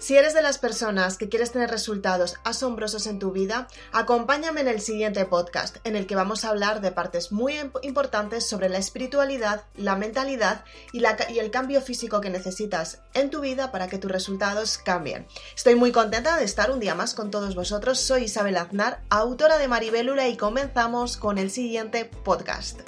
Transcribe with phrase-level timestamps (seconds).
[0.00, 4.68] Si eres de las personas que quieres tener resultados asombrosos en tu vida, acompáñame en
[4.68, 8.78] el siguiente podcast, en el que vamos a hablar de partes muy importantes sobre la
[8.78, 14.12] espiritualidad, la mentalidad y, el cambio físico que necesitas en tu vida para que tus
[14.12, 15.26] resultados cambien.
[15.56, 17.98] Estoy muy contenta de estar un día más con todos vosotros.
[17.98, 22.82] Soy Isabel Aznar, autora de Maribélula y comenzamos con el siguiente podcast.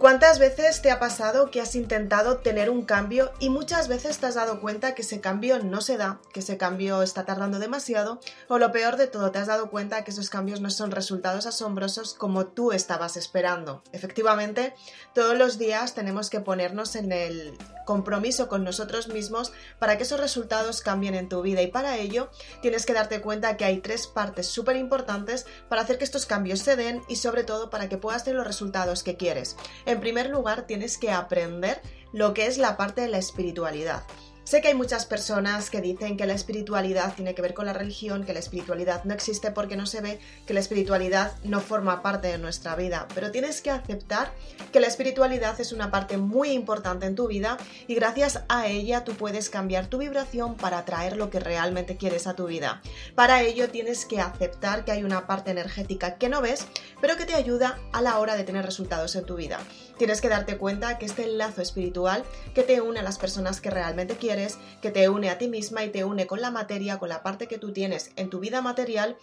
[0.00, 4.24] ¿Cuántas veces te ha pasado que has intentado tener un cambio y muchas veces te
[4.24, 8.18] has dado cuenta que ese cambio no se da, que ese cambio está tardando demasiado
[8.48, 11.44] o lo peor de todo, te has dado cuenta que esos cambios no son resultados
[11.44, 13.82] asombrosos como tú estabas esperando?
[13.92, 14.72] Efectivamente,
[15.14, 20.20] todos los días tenemos que ponernos en el compromiso con nosotros mismos para que esos
[20.20, 22.30] resultados cambien en tu vida y para ello
[22.62, 26.60] tienes que darte cuenta que hay tres partes súper importantes para hacer que estos cambios
[26.60, 29.56] se den y sobre todo para que puedas tener los resultados que quieres.
[29.90, 34.04] En primer lugar, tienes que aprender lo que es la parte de la espiritualidad.
[34.42, 37.72] Sé que hay muchas personas que dicen que la espiritualidad tiene que ver con la
[37.72, 42.02] religión, que la espiritualidad no existe porque no se ve, que la espiritualidad no forma
[42.02, 44.32] parte de nuestra vida, pero tienes que aceptar
[44.72, 49.04] que la espiritualidad es una parte muy importante en tu vida y gracias a ella
[49.04, 52.80] tú puedes cambiar tu vibración para atraer lo que realmente quieres a tu vida.
[53.14, 56.66] Para ello tienes que aceptar que hay una parte energética que no ves,
[57.00, 59.60] pero que te ayuda a la hora de tener resultados en tu vida.
[59.96, 62.24] Tienes que darte cuenta que este lazo espiritual
[62.54, 64.29] que te une a las personas que realmente quieres
[64.80, 67.48] que te une a ti misma y te une con la materia, con la parte
[67.48, 69.16] que tú tienes en tu vida material,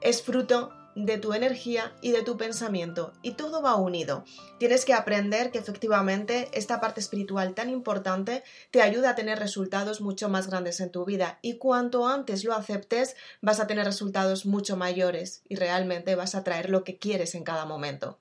[0.00, 4.24] es fruto de tu energía y de tu pensamiento y todo va unido.
[4.58, 10.00] Tienes que aprender que efectivamente esta parte espiritual tan importante te ayuda a tener resultados
[10.00, 14.44] mucho más grandes en tu vida y cuanto antes lo aceptes vas a tener resultados
[14.44, 18.18] mucho mayores y realmente vas a traer lo que quieres en cada momento.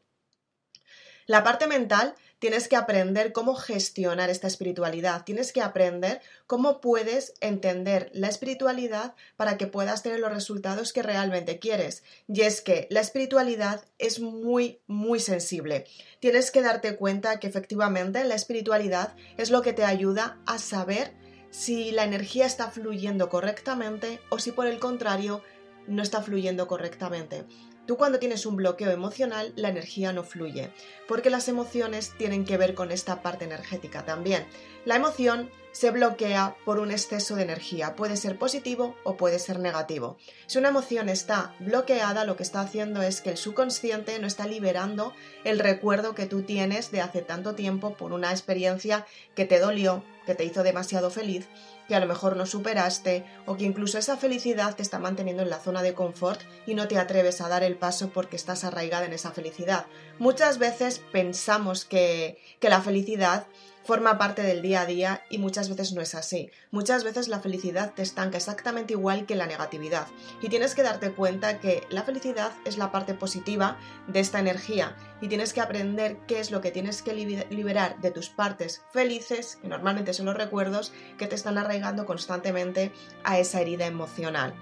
[1.25, 7.33] La parte mental tienes que aprender cómo gestionar esta espiritualidad, tienes que aprender cómo puedes
[7.41, 12.03] entender la espiritualidad para que puedas tener los resultados que realmente quieres.
[12.27, 15.85] Y es que la espiritualidad es muy, muy sensible.
[16.19, 21.13] Tienes que darte cuenta que efectivamente la espiritualidad es lo que te ayuda a saber
[21.49, 25.41] si la energía está fluyendo correctamente o si por el contrario
[25.87, 27.45] no está fluyendo correctamente.
[27.87, 30.71] Tú cuando tienes un bloqueo emocional, la energía no fluye,
[31.07, 34.45] porque las emociones tienen que ver con esta parte energética también.
[34.83, 39.59] La emoción se bloquea por un exceso de energía, puede ser positivo o puede ser
[39.59, 40.17] negativo.
[40.47, 44.47] Si una emoción está bloqueada, lo que está haciendo es que el subconsciente no está
[44.47, 49.05] liberando el recuerdo que tú tienes de hace tanto tiempo por una experiencia
[49.35, 51.47] que te dolió, que te hizo demasiado feliz
[51.87, 55.49] que a lo mejor no superaste o que incluso esa felicidad te está manteniendo en
[55.49, 59.05] la zona de confort y no te atreves a dar el paso porque estás arraigada
[59.05, 59.85] en esa felicidad.
[60.19, 63.47] Muchas veces pensamos que, que la felicidad
[63.87, 66.51] forma parte del día a día y muchas veces no es así.
[66.71, 70.07] Muchas veces la felicidad te estanca exactamente igual que la negatividad
[70.41, 74.97] y tienes que darte cuenta que la felicidad es la parte positiva de esta energía
[75.21, 79.57] y tienes que aprender qué es lo que tienes que liberar de tus partes felices,
[79.61, 82.91] que normalmente son los recuerdos que te están arraigando constantemente
[83.23, 84.53] a esa herida emocional.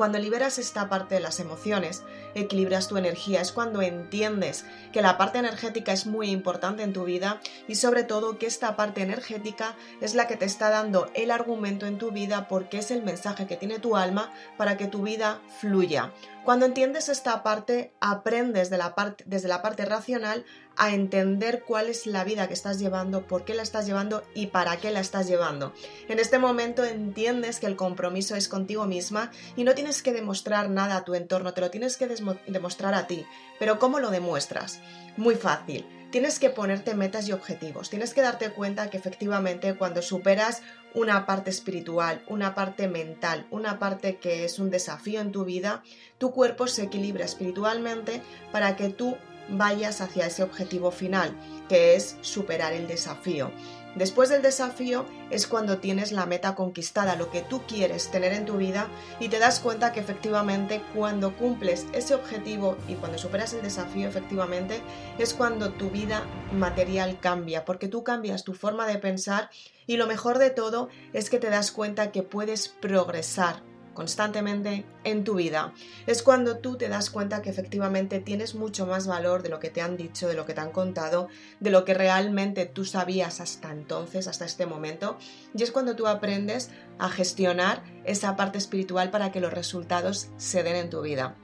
[0.00, 5.18] Cuando liberas esta parte de las emociones, equilibras tu energía, es cuando entiendes que la
[5.18, 7.38] parte energética es muy importante en tu vida
[7.68, 11.84] y sobre todo que esta parte energética es la que te está dando el argumento
[11.84, 15.42] en tu vida porque es el mensaje que tiene tu alma para que tu vida
[15.60, 16.14] fluya.
[16.44, 20.46] Cuando entiendes esta parte, aprendes de la parte, desde la parte racional
[20.76, 24.46] a entender cuál es la vida que estás llevando, por qué la estás llevando y
[24.46, 25.74] para qué la estás llevando.
[26.08, 30.70] En este momento entiendes que el compromiso es contigo misma y no tienes que demostrar
[30.70, 32.08] nada a tu entorno, te lo tienes que
[32.46, 33.26] demostrar a ti.
[33.58, 34.80] Pero ¿cómo lo demuestras?
[35.16, 37.88] Muy fácil tienes que ponerte metas y objetivos.
[37.88, 40.62] Tienes que darte cuenta que efectivamente cuando superas
[40.94, 45.82] una parte espiritual, una parte mental, una parte que es un desafío en tu vida,
[46.18, 48.22] tu cuerpo se equilibra espiritualmente
[48.52, 49.16] para que tú
[49.48, 51.34] vayas hacia ese objetivo final,
[51.68, 53.50] que es superar el desafío.
[53.96, 58.46] Después del desafío es cuando tienes la meta conquistada, lo que tú quieres tener en
[58.46, 58.88] tu vida
[59.18, 64.08] y te das cuenta que efectivamente cuando cumples ese objetivo y cuando superas el desafío
[64.08, 64.80] efectivamente
[65.18, 69.50] es cuando tu vida material cambia, porque tú cambias tu forma de pensar
[69.86, 75.24] y lo mejor de todo es que te das cuenta que puedes progresar constantemente en
[75.24, 75.72] tu vida.
[76.06, 79.70] Es cuando tú te das cuenta que efectivamente tienes mucho más valor de lo que
[79.70, 81.28] te han dicho, de lo que te han contado,
[81.60, 85.18] de lo que realmente tú sabías hasta entonces, hasta este momento.
[85.54, 90.62] Y es cuando tú aprendes a gestionar esa parte espiritual para que los resultados se
[90.62, 91.36] den en tu vida.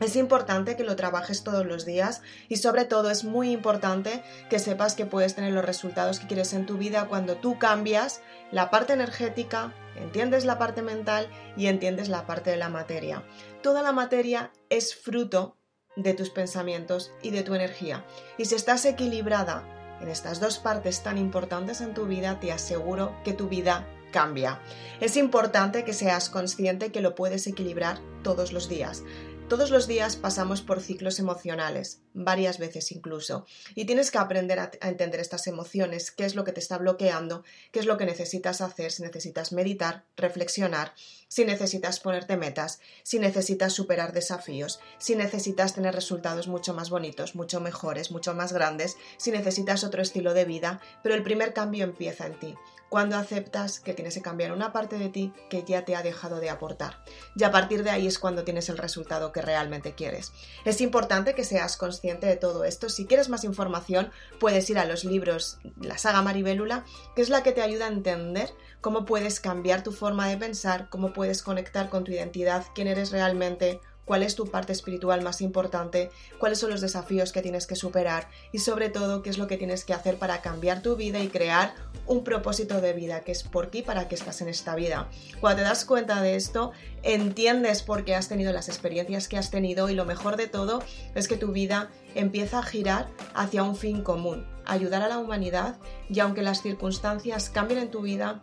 [0.00, 4.58] Es importante que lo trabajes todos los días y sobre todo es muy importante que
[4.58, 8.20] sepas que puedes tener los resultados que quieres en tu vida cuando tú cambias
[8.52, 13.24] la parte energética, entiendes la parte mental y entiendes la parte de la materia.
[13.62, 15.56] Toda la materia es fruto
[15.96, 18.04] de tus pensamientos y de tu energía.
[18.36, 19.64] Y si estás equilibrada
[20.02, 24.60] en estas dos partes tan importantes en tu vida, te aseguro que tu vida cambia.
[25.00, 29.02] Es importante que seas consciente que lo puedes equilibrar todos los días.
[29.48, 33.46] Todos los días pasamos por ciclos emocionales, varias veces incluso,
[33.76, 37.44] y tienes que aprender a, entender estas emociones, qué es lo que te está bloqueando,
[37.70, 40.94] qué es lo que necesitas hacer, si necesitas meditar, reflexionar,
[41.28, 47.36] si necesitas ponerte metas, si necesitas superar desafíos, si necesitas tener resultados mucho más bonitos,
[47.36, 51.84] mucho mejores, mucho más grandes, si necesitas otro estilo de vida, pero el primer cambio
[51.84, 52.54] empieza en ti
[52.88, 56.40] cuando aceptas que tienes que cambiar una parte de ti que ya te ha dejado
[56.40, 57.02] de aportar.
[57.34, 60.32] Y a partir de ahí es cuando tienes el resultado que realmente quieres.
[60.64, 62.88] Es importante que seas consciente de todo esto.
[62.88, 66.84] Si quieres más información, puedes ir a los libros La saga Maribélula,
[67.14, 68.50] que es la que te ayuda a entender
[68.80, 73.10] cómo puedes cambiar tu forma de pensar, cómo puedes conectar con tu identidad, quién eres
[73.10, 77.76] realmente, cuál es tu parte espiritual más importante, cuáles son los desafíos que tienes que
[77.76, 81.20] superar y sobre todo qué es lo que tienes que hacer para cambiar tu vida
[81.20, 81.74] y crear
[82.06, 85.08] un propósito de vida, que es por ti para qué estás en esta vida.
[85.40, 86.70] Cuando te das cuenta de esto,
[87.02, 90.82] entiendes por qué has tenido las experiencias que has tenido y lo mejor de todo
[91.14, 95.76] es que tu vida empieza a girar hacia un fin común, ayudar a la humanidad
[96.08, 98.40] y aunque las circunstancias cambien en tu vida,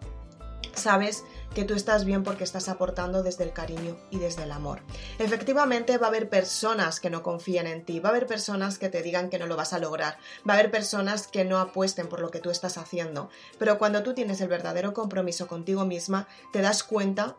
[0.75, 4.81] sabes que tú estás bien porque estás aportando desde el cariño y desde el amor.
[5.19, 8.89] Efectivamente va a haber personas que no confíen en ti, va a haber personas que
[8.89, 10.17] te digan que no lo vas a lograr,
[10.47, 13.29] va a haber personas que no apuesten por lo que tú estás haciendo,
[13.59, 17.37] pero cuando tú tienes el verdadero compromiso contigo misma, te das cuenta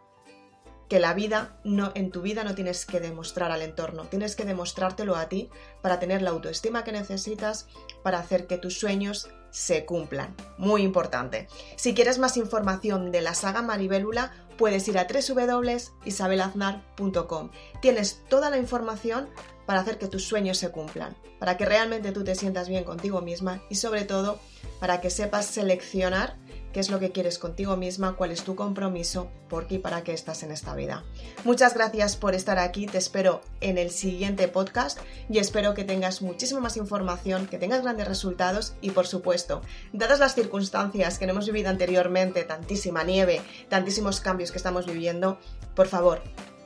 [0.95, 4.45] que la vida no en tu vida no tienes que demostrar al entorno, tienes que
[4.45, 5.51] demostrártelo a ti
[5.83, 7.67] para tener la autoestima que necesitas
[8.05, 10.37] para hacer que tus sueños se cumplan.
[10.57, 11.49] Muy importante.
[11.75, 17.51] Si quieres más información de la saga Maribélula, puedes ir a www.isabelaznar.com.
[17.83, 19.31] Tienes toda la información
[19.67, 23.21] para hacer que tus sueños se cumplan, para que realmente tú te sientas bien contigo
[23.21, 24.39] misma y sobre todo
[24.79, 26.37] para que sepas seleccionar
[26.75, 30.03] qué es lo que quieres contigo misma, cuál es tu compromiso, por qué y para
[30.03, 31.05] qué estás en esta vida.
[31.45, 34.99] Muchas gracias por estar aquí, te espero en el siguiente podcast
[35.31, 39.63] y espero que tengas muchísima más información, que tengas grandes resultados y por supuesto,
[39.93, 45.39] dadas las circunstancias que no hemos vivido anteriormente, tantísima nieve, tantísimos cambios que estamos viviendo,
[45.77, 46.23] por favor,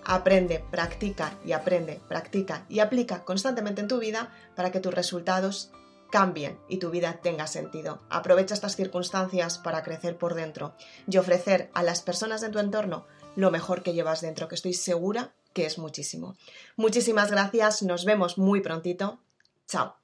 [0.07, 5.71] aprende, practica y aprende, practica y aplica constantemente en tu vida para que tus resultados
[6.11, 8.01] cambien y tu vida tenga sentido.
[8.11, 10.75] Aprovecha estas circunstancias para crecer por dentro
[11.07, 13.07] y ofrecer a las personas de tu entorno
[13.37, 16.37] lo mejor que llevas dentro, que estoy segura que es muchísimo.
[16.77, 19.21] Muchísimas gracias, nos vemos muy prontito.
[19.67, 19.98] Chao.